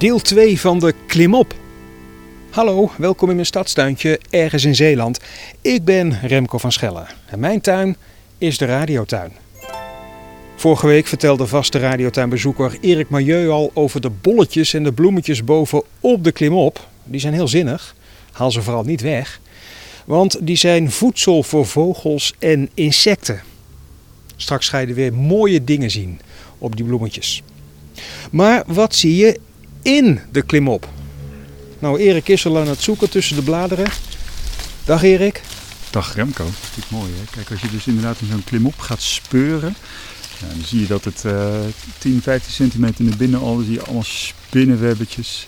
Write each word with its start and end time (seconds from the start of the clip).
Deel 0.00 0.18
2 0.18 0.60
van 0.60 0.78
de 0.78 0.94
Klimop. 1.06 1.54
Hallo, 2.50 2.90
welkom 2.96 3.28
in 3.28 3.34
mijn 3.34 3.46
stadstuintje 3.46 4.20
ergens 4.30 4.64
in 4.64 4.74
Zeeland. 4.74 5.20
Ik 5.60 5.84
ben 5.84 6.20
Remco 6.22 6.58
van 6.58 6.72
Schellen 6.72 7.06
en 7.26 7.40
mijn 7.40 7.60
tuin 7.60 7.96
is 8.38 8.58
de 8.58 8.64
radiotuin. 8.64 9.32
Vorige 10.56 10.86
week 10.86 11.06
vertelde 11.06 11.46
vaste 11.46 11.78
radiotuinbezoeker 11.78 12.78
Erik 12.80 13.08
Majeu 13.08 13.48
al 13.48 13.70
over 13.74 14.00
de 14.00 14.10
bolletjes 14.10 14.74
en 14.74 14.84
de 14.84 14.92
bloemetjes 14.92 15.44
boven 15.44 15.82
op 16.00 16.24
de 16.24 16.32
Klimop. 16.32 16.88
Die 17.04 17.20
zijn 17.20 17.34
heel 17.34 17.48
zinnig. 17.48 17.94
Haal 18.32 18.50
ze 18.50 18.62
vooral 18.62 18.84
niet 18.84 19.00
weg. 19.00 19.40
Want 20.04 20.46
die 20.46 20.56
zijn 20.56 20.90
voedsel 20.90 21.42
voor 21.42 21.66
vogels 21.66 22.34
en 22.38 22.70
insecten. 22.74 23.42
Straks 24.36 24.68
ga 24.68 24.78
je 24.78 24.86
er 24.86 24.94
weer 24.94 25.14
mooie 25.14 25.64
dingen 25.64 25.90
zien 25.90 26.20
op 26.58 26.76
die 26.76 26.84
bloemetjes. 26.84 27.42
Maar 28.30 28.62
wat 28.66 28.94
zie 28.94 29.16
je 29.16 29.40
in 29.82 30.20
de 30.32 30.42
klimop? 30.42 30.88
Nou, 31.78 31.98
Erik 31.98 32.28
is 32.28 32.46
al 32.46 32.58
aan 32.58 32.68
het 32.68 32.82
zoeken 32.82 33.10
tussen 33.10 33.36
de 33.36 33.42
bladeren. 33.42 33.86
Dag 34.84 35.02
Erik. 35.02 35.42
Dag 35.90 36.14
Remco, 36.14 36.44
dat 36.44 36.90
mooi 36.90 37.12
hè. 37.16 37.24
Kijk, 37.30 37.50
als 37.50 37.60
je 37.60 37.70
dus 37.70 37.86
inderdaad 37.86 38.20
in 38.20 38.26
zo'n 38.30 38.44
klimop 38.44 38.78
gaat 38.78 39.02
speuren, 39.02 39.74
dan 40.40 40.64
zie 40.64 40.80
je 40.80 40.86
dat 40.86 41.04
het 41.04 41.24
eh 41.24 41.60
10, 41.98 42.22
15 42.22 42.52
centimeter 42.52 43.04
naar 43.04 43.16
binnen 43.16 43.40
al, 43.40 43.54
dan 43.54 43.64
zie 43.64 43.74
je 43.74 43.82
allemaal 43.82 44.02
spinnenwebbetjes. 44.02 45.46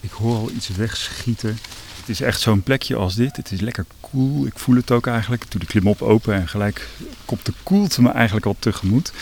Ik 0.00 0.10
hoor 0.10 0.36
al 0.36 0.50
iets 0.50 0.68
wegschieten. 0.68 1.58
Het 2.00 2.08
is 2.08 2.20
echt 2.20 2.40
zo'n 2.40 2.62
plekje 2.62 2.96
als 2.96 3.14
dit. 3.14 3.36
Het 3.36 3.52
is 3.52 3.60
lekker 3.60 3.84
koel. 4.00 4.46
Ik 4.46 4.58
voel 4.58 4.76
het 4.76 4.90
ook 4.90 5.06
eigenlijk. 5.06 5.50
Doe 5.50 5.60
de 5.60 5.66
klimop 5.66 6.02
open 6.02 6.34
en 6.34 6.48
gelijk 6.48 6.88
komt 7.24 7.46
de 7.46 7.52
koelte 7.62 8.02
me 8.02 8.10
eigenlijk 8.10 8.46
al 8.46 8.56
tegemoet. 8.58 9.12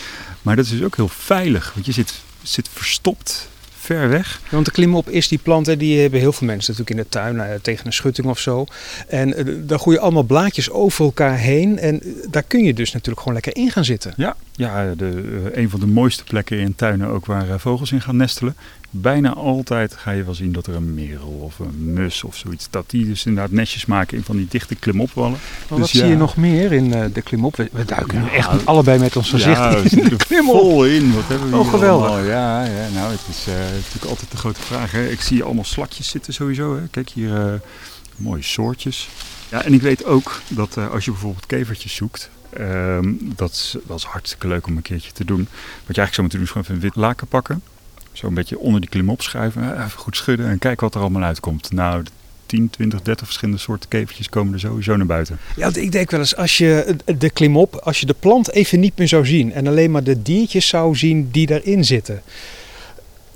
Maar 0.42 0.56
dat 0.56 0.64
is 0.64 0.70
dus 0.70 0.82
ook 0.82 0.96
heel 0.96 1.08
veilig, 1.08 1.72
want 1.74 1.86
je 1.86 1.92
zit, 1.92 2.14
zit 2.42 2.68
verstopt 2.72 3.48
ver 3.86 4.08
weg. 4.08 4.40
Ja, 4.42 4.50
want 4.50 4.64
de 4.64 4.70
klimop 4.70 5.08
is 5.08 5.28
die 5.28 5.38
planten, 5.38 5.78
die 5.78 6.00
hebben 6.00 6.20
heel 6.20 6.32
veel 6.32 6.46
mensen 6.46 6.74
natuurlijk 6.74 6.98
in 6.98 7.04
de 7.04 7.18
tuin, 7.18 7.40
eh, 7.40 7.60
tegen 7.62 7.86
een 7.86 7.92
schutting 7.92 8.26
of 8.26 8.38
zo. 8.38 8.66
En 9.08 9.34
eh, 9.34 9.44
daar 9.58 9.78
groeien 9.78 10.00
allemaal 10.00 10.22
blaadjes 10.22 10.70
over 10.70 11.04
elkaar 11.04 11.38
heen. 11.38 11.78
En 11.78 12.02
eh, 12.02 12.08
daar 12.30 12.42
kun 12.42 12.64
je 12.64 12.74
dus 12.74 12.92
natuurlijk 12.92 13.18
gewoon 13.18 13.34
lekker 13.34 13.56
in 13.56 13.70
gaan 13.70 13.84
zitten. 13.84 14.14
Ja, 14.16 14.36
ja 14.56 14.94
de, 14.96 15.40
eh, 15.52 15.62
een 15.62 15.70
van 15.70 15.80
de 15.80 15.86
mooiste 15.86 16.24
plekken 16.24 16.58
in 16.58 16.74
tuinen 16.74 17.08
ook 17.08 17.26
waar 17.26 17.50
eh, 17.50 17.58
vogels 17.58 17.92
in 17.92 18.00
gaan 18.00 18.16
nestelen. 18.16 18.56
Bijna 18.90 19.32
altijd 19.34 19.94
ga 19.94 20.10
je 20.10 20.24
wel 20.24 20.34
zien 20.34 20.52
dat 20.52 20.66
er 20.66 20.74
een 20.74 20.94
merel 20.94 21.28
of 21.42 21.58
een 21.58 21.92
mus 21.92 22.24
of 22.24 22.36
zoiets, 22.36 22.66
dat 22.70 22.90
die 22.90 23.06
dus 23.06 23.26
inderdaad 23.26 23.52
nestjes 23.52 23.86
maken 23.86 24.16
in 24.16 24.24
van 24.24 24.36
die 24.36 24.46
dichte 24.50 24.74
klimopwallen. 24.74 25.30
Maar 25.30 25.68
Dus 25.68 25.78
wat 25.78 25.88
zie 25.88 26.02
ja. 26.02 26.06
je 26.06 26.16
nog 26.16 26.36
meer 26.36 26.72
in 26.72 26.92
eh, 26.94 27.04
de 27.12 27.22
klimop? 27.22 27.56
We, 27.56 27.68
we 27.72 27.84
duiken 27.84 28.22
Ja, 28.24 28.30
echt 28.30 28.66
allebei 28.66 28.98
met 28.98 29.16
ons 29.16 29.30
gezicht 29.30 29.56
Ja, 29.56 29.76
in 29.76 30.08
de 30.08 30.16
klimop. 30.16 30.58
vol 30.60 30.84
in. 30.86 31.14
Wat 31.14 31.24
hebben 31.28 31.50
we 31.50 31.56
Oh, 31.56 31.70
geweldig. 31.70 32.08
allemaal? 32.08 32.24
Ja, 32.26 32.64
ja, 32.64 32.88
nou, 32.94 33.10
het 33.12 33.20
is 33.28 33.44
natuurlijk 33.74 34.04
altijd 34.08 34.30
de 34.30 34.36
grote 34.36 34.60
vraag. 34.60 34.92
Hè. 34.92 35.08
Ik 35.08 35.20
zie 35.20 35.42
allemaal 35.42 35.64
slakjes 35.64 36.08
zitten 36.08 36.32
sowieso. 36.34 36.76
Hè. 36.76 36.82
Kijk 36.90 37.08
hier, 37.10 37.60
mooie 38.16 38.42
soortjes. 38.42 39.08
Ja, 39.50 39.64
en 39.64 39.72
ik 39.72 39.82
weet 39.82 40.04
ook 40.04 40.40
dat 40.48 40.76
eh, 40.76 40.90
als 40.90 41.04
je 41.04 41.10
bijvoorbeeld 41.10 41.46
kevertjes 41.46 41.94
zoekt, 41.94 42.30
ehm, 42.50 43.12
dat, 43.20 43.50
is, 43.50 44.02
hartstikke 44.04 44.48
leuk 44.48 44.66
om 44.66 44.76
een 44.76 44.82
keertje 44.82 45.12
te 45.12 45.24
doen. 45.24 45.48
Wat 45.86 45.96
je 45.96 46.02
eigenlijk 46.02 46.14
zo 46.14 46.22
moet 46.22 46.30
doen 46.30 46.42
is 46.42 46.48
gewoon 46.48 46.62
even 46.62 46.74
een 46.74 46.80
wit 46.80 46.96
laken 46.96 47.26
pakken. 47.26 47.62
Zo 48.12 48.26
een 48.26 48.34
beetje 48.34 48.58
onder 48.58 48.80
die 48.80 48.90
klim 48.90 49.10
opschuiven. 49.10 49.62
hè, 49.62 49.84
Even 49.84 49.98
goed 49.98 50.16
schudden 50.16 50.46
en 50.46 50.58
kijken 50.58 50.84
wat 50.84 50.94
er 50.94 51.00
allemaal 51.00 51.22
uitkomt. 51.22 51.72
Nou, 51.72 52.02
10, 52.46 52.70
20, 52.70 53.02
30 53.02 53.26
verschillende 53.26 53.60
soorten 53.60 53.88
kevertjes 53.88 54.28
komen 54.28 54.52
er 54.52 54.60
sowieso 54.60 54.96
naar 54.96 55.06
buiten. 55.06 55.38
Ja, 55.56 55.70
ik 55.74 55.92
denk 55.92 56.10
wel 56.10 56.20
eens, 56.20 56.36
als 56.36 56.58
je 56.58 56.96
de 57.18 57.30
klimop, 57.30 57.74
als 57.74 58.00
je 58.00 58.06
de 58.06 58.14
plant 58.20 58.50
even 58.50 58.80
niet 58.80 58.98
meer 58.98 59.08
zou 59.08 59.26
zien 59.26 59.52
en 59.52 59.66
alleen 59.66 59.90
maar 59.90 60.04
de 60.04 60.22
diertjes 60.22 60.68
zou 60.68 60.96
zien 60.96 61.28
die 61.30 61.46
daarin 61.46 61.84
zitten. 61.84 62.22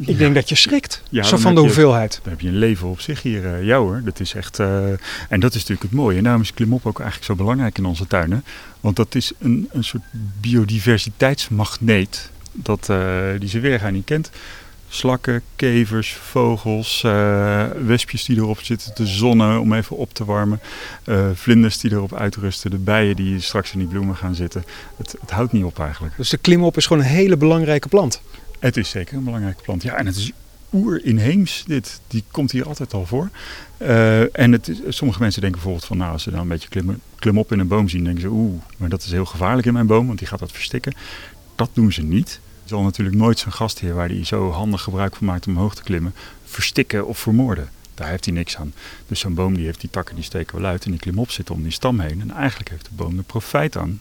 Ik 0.07 0.19
denk 0.19 0.35
dat 0.35 0.49
je 0.49 0.55
schrikt, 0.55 1.03
Ja, 1.11 1.23
zo 1.23 1.37
van 1.37 1.55
de 1.55 1.61
je- 1.61 1.67
hoeveelheid. 1.67 2.21
Dan 2.23 2.33
heb 2.33 2.41
je 2.41 2.49
een 2.49 2.57
leven 2.59 2.89
op 2.89 3.01
zich 3.01 3.23
hier. 3.23 3.55
eh 3.55 3.65
ja 3.65 3.79
hoor, 3.79 4.01
dat 4.05 4.21
is 4.21 4.35
echt... 4.35 4.59
eh, 4.59 4.87
en 5.29 5.41
dat 5.41 5.51
is 5.55 5.61
natuurlijk 5.61 5.83
het 5.83 5.93
mooie. 5.93 6.17
En 6.17 6.23
daarom 6.25 6.43
is 6.43 6.55
klimop 6.55 6.87
ook 6.87 7.01
eigenlijk 7.01 7.31
zo 7.31 7.37
belangrijk 7.45 7.79
in 7.79 7.85
onze 7.85 8.07
tuinen. 8.07 8.45
Want 8.81 8.97
dat 8.97 9.15
is 9.15 9.33
een, 9.39 9.69
een 9.73 9.85
soort 9.85 10.03
biodiversiteitsmagneet 10.41 12.31
dat, 12.53 12.89
eh, 12.89 12.99
die 13.39 13.49
ze 13.49 13.61
weergaan 13.61 13.93
niet 13.93 14.05
kent. 14.05 14.31
Slakken, 14.93 15.43
kevers, 15.57 16.13
vogels, 16.13 17.01
wespjes 17.87 18.25
die 18.25 18.37
erop 18.37 18.61
zitten 18.63 18.95
te 18.95 19.07
zonnen 19.07 19.61
om 19.61 19.73
even 19.73 19.97
op 19.97 20.15
te 20.15 20.25
warmen. 20.25 20.61
vlinders 21.35 21.79
die 21.79 21.93
erop 21.93 22.15
uitrusten, 22.15 22.71
de 22.71 22.77
bijen 22.79 23.17
die 23.17 23.41
straks 23.41 23.73
in 23.73 23.79
die 23.79 23.89
bloemen 23.89 24.17
gaan 24.17 24.35
zitten. 24.35 24.65
Het, 24.97 25.15
het 25.21 25.31
houdt 25.31 25.53
niet 25.53 25.65
op 25.65 25.79
eigenlijk. 25.79 26.17
Dus 26.17 26.29
de 26.29 26.37
klimop 26.37 26.77
is 26.77 26.87
gewoon 26.87 27.03
een 27.03 27.09
hele 27.09 27.37
belangrijke 27.37 27.89
plant. 27.89 28.21
Het 28.61 28.77
is 28.77 28.91
zeker 28.91 29.17
een 29.17 29.25
belangrijke 29.25 29.63
plant. 29.63 29.83
Ja, 29.83 29.95
en 29.95 30.07
het 30.07 30.17
is 30.17 30.33
oer-inheems 30.73 31.65
dit. 31.67 32.01
Die 32.09 32.25
komt 32.31 32.51
hier 32.51 32.67
altijd 32.67 32.95
al 32.95 33.07
voor. 33.07 33.31
Eh, 33.77 34.39
en 34.39 34.53
het 34.53 34.69
is, 34.69 34.97
sommige 34.97 35.21
mensen 35.21 35.41
denken 35.41 35.61
bijvoorbeeld 35.61 35.89
van... 35.89 35.97
nou, 35.97 36.13
als 36.13 36.23
ze 36.23 36.31
dan 36.31 36.41
een 36.41 36.49
beetje 36.49 36.69
klim, 36.69 37.01
klimop 37.19 37.53
in 37.53 37.59
een 37.59 37.69
boom 37.69 37.89
zien... 37.89 38.05
denken 38.05 38.23
ze, 38.23 38.29
oeh, 38.29 38.63
maar 38.77 38.89
dat 38.89 39.03
is 39.03 39.11
heel 39.11 39.25
gevaarlijk 39.25 39.67
in 39.67 39.73
mijn 39.73 39.87
boom... 39.87 40.07
want 40.07 40.19
die 40.19 40.29
gaat 40.29 40.39
dat 40.39 40.53
verstikken. 40.53 40.93
Dat 41.55 41.71
doen 41.73 41.93
ze 41.93 42.03
niet. 42.03 42.41
Er 42.63 42.69
zal 42.69 42.83
natuurlijk 42.83 43.17
nooit 43.17 43.39
zijn 43.39 43.53
gastheer... 43.53 43.95
waar 43.95 44.09
hij 44.09 44.25
zo 44.25 44.51
handig 44.51 44.83
gebruik 44.83 45.17
van 45.17 45.27
maakt 45.27 45.47
om 45.47 45.57
omhoog 45.57 45.75
te 45.75 45.83
klimmen... 45.83 46.15
verstikken 46.45 47.07
of 47.07 47.19
vermoorden. 47.19 47.69
Daar 47.95 48.09
heeft 48.09 48.25
hij 48.25 48.35
niks 48.35 48.57
aan. 48.57 48.73
Dus 49.07 49.21
zo'n 49.21 49.35
boom 49.35 49.55
die 49.55 49.65
heeft 49.65 49.81
die 49.81 49.91
takken, 49.91 50.15
die 50.15 50.25
steken 50.25 50.61
wel 50.61 50.71
uit... 50.71 50.85
en 50.85 50.91
die 50.91 51.01
klimop 51.01 51.31
zit 51.31 51.51
om 51.51 51.63
die 51.63 51.73
stam 51.73 52.01
heen. 52.01 52.21
En 52.21 52.31
eigenlijk 52.31 52.71
heeft 52.71 52.85
de 52.85 52.95
boom 52.95 53.19
er 53.19 53.25
profijt 53.25 53.77
aan. 53.77 54.01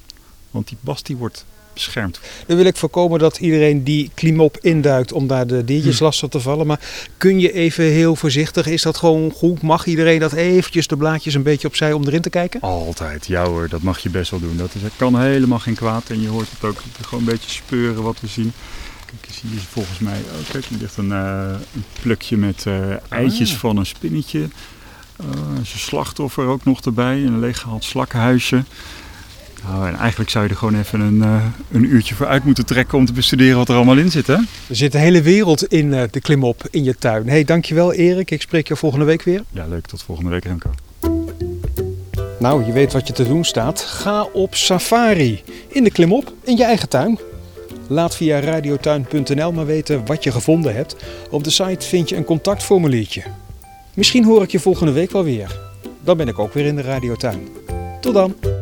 Want 0.52 0.68
die 0.68 0.78
bast 0.82 1.06
die 1.06 1.18
wordt 1.18 1.46
beschermd. 1.86 2.20
Dan 2.48 2.58
wil 2.58 2.66
ik 2.66 2.78
voorkomen 2.78 3.20
dat 3.20 3.38
iedereen 3.38 3.84
die 3.84 4.12
klimop 4.14 4.58
induikt 4.62 5.12
om 5.12 5.28
daar 5.28 5.48
de 5.48 5.64
diertjes 5.64 5.98
Hm. 5.98 6.04
lastig 6.04 6.30
te 6.30 6.40
vallen. 6.40 6.68
Maar 6.68 6.80
kun 7.18 7.40
je 7.40 7.52
even 7.54 7.84
heel 7.84 8.16
voorzichtig, 8.16 8.68
is 8.68 8.82
dat 8.82 8.98
gewoon 8.98 9.32
goed? 9.32 9.62
Mag 9.62 9.86
iedereen 9.86 10.20
dat 10.20 10.34
eventjes 10.34 10.88
de 10.88 10.98
blaadjes 10.98 11.34
een 11.34 11.44
beetje 11.44 11.68
opzij 11.68 11.94
om 11.94 12.04
erin 12.08 12.22
te 12.22 12.30
kijken? 12.30 12.62
Altijd, 12.62 13.26
ja 13.28 13.46
hoor, 13.46 13.70
dat 13.70 13.82
mag 13.82 14.00
je 14.00 14.10
best 14.10 14.32
wel 14.32 14.40
doen. 14.40 14.58
Dat, 14.58 14.70
is, 14.76 14.82
dat 14.82 14.92
kan 14.96 15.20
helemaal 15.22 15.60
geen 15.60 15.76
kwaad 15.76 16.10
en 16.10 16.22
je 16.22 16.28
hoort 16.28 16.48
het 16.50 16.70
ook 16.70 16.82
gewoon 17.02 17.20
een 17.24 17.30
beetje 17.32 17.50
speuren 17.50 18.04
wat 18.04 18.20
we 18.22 18.28
zien. 18.28 18.52
Kijk, 19.06 19.36
hier 19.52 19.60
volgens 19.70 20.00
mij, 20.00 20.18
oh 20.18 20.52
kijk, 20.52 20.66
hier 20.66 20.78
ligt 20.80 20.98
een, 20.98 21.12
eh, 21.12 21.52
een 21.76 21.84
plukje 22.02 22.38
met 22.38 22.64
eh, 22.66 22.74
eitjes 23.10 23.52
Ah. 23.54 23.58
van 23.60 23.78
een 23.78 23.86
spinnetje. 23.86 24.40
Uh, 24.40 25.62
is 25.62 25.74
een 25.74 25.80
slachtoffer 25.80 26.46
ook 26.46 26.66
nog 26.66 26.82
erbij, 26.82 27.16
een 27.16 27.40
leeggehaald 27.40 27.84
slakkenhuisje. 27.84 28.64
Nou, 29.64 29.88
en 29.88 29.96
eigenlijk 29.96 30.30
zou 30.30 30.44
je 30.44 30.50
er 30.50 30.58
gewoon 30.58 30.80
even 30.80 31.00
een, 31.00 31.24
eh, 31.24 31.46
een 31.72 31.84
uurtje 31.84 32.16
voor 32.16 32.28
uit 32.28 32.44
moeten 32.44 32.66
trekken 32.66 32.98
om 32.98 33.06
te 33.06 33.14
bestuderen 33.14 33.58
wat 33.58 33.70
er 33.70 33.76
allemaal 33.76 33.98
in 33.98 34.12
zit, 34.12 34.28
hè? 34.28 34.34
Er 34.34 34.76
zit 34.76 34.94
een 34.94 35.00
hele 35.00 35.22
wereld 35.22 35.66
in 35.66 35.94
eh, 35.94 36.04
de 36.12 36.22
klimop 36.22 36.68
in 36.72 36.84
je 36.84 36.96
tuin. 36.96 37.30
hey, 37.30 37.44
dankjewel 37.44 37.94
Erik. 37.94 38.32
Ik 38.32 38.42
spreek 38.42 38.68
je 38.68 38.76
volgende 38.76 39.06
week 39.06 39.22
weer. 39.22 39.44
Ja, 39.52 39.68
leuk. 39.68 39.86
Tot 39.86 40.04
volgende 40.04 40.30
week, 40.30 40.44
Remco. 40.44 40.70
Nou, 42.40 42.66
je 42.66 42.72
weet 42.72 42.94
wat 42.94 43.08
je 43.08 43.14
te 43.14 43.28
doen 43.28 43.44
staat. 43.44 43.82
Ga 43.82 44.24
op 44.24 44.56
safari 44.56 45.44
in 45.68 45.84
de 45.84 45.92
klimop 45.92 46.34
in 46.44 46.58
je 46.58 46.64
eigen 46.64 46.90
tuin. 46.90 47.20
Laat 47.88 48.16
via 48.16 48.40
radiotuin.nl 48.40 49.52
maar 49.52 49.66
weten 49.66 50.06
wat 50.06 50.24
je 50.24 50.32
gevonden 50.32 50.76
hebt. 50.76 50.96
Op 51.30 51.44
de 51.44 51.50
site 51.50 51.88
vind 51.88 52.10
je 52.10 52.16
een 52.16 52.24
contactformuliertje. 52.24 53.24
Misschien 53.94 54.26
hoor 54.26 54.44
ik 54.44 54.52
je 54.52 54.60
volgende 54.60 54.92
week 54.92 55.12
wel 55.12 55.24
weer. 55.24 55.60
Dan 56.04 56.18
ben 56.18 56.28
ik 56.28 56.40
ook 56.40 56.54
weer 56.54 56.66
in 56.66 56.76
de 56.76 56.82
radiotuin. 56.82 57.48
Tot 58.02 58.14
dan. 58.14 58.59